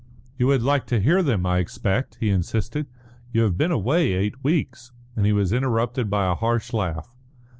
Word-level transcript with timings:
"You 0.35 0.47
would 0.47 0.63
like 0.63 0.87
to 0.87 0.99
hear 0.99 1.21
them, 1.21 1.45
I 1.45 1.59
expect," 1.59 2.17
he 2.19 2.31
insisted. 2.31 2.87
"You 3.31 3.43
have 3.43 3.55
been 3.55 3.69
away 3.71 4.13
eight 4.13 4.43
weeks." 4.43 4.91
And 5.15 5.27
he 5.27 5.31
was 5.31 5.53
interrupted 5.53 6.09
by 6.09 6.25
a 6.25 6.33
harsh 6.33 6.73
laugh. 6.73 7.15